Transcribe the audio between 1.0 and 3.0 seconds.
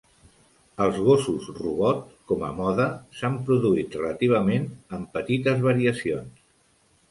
gossos robot, com a moda,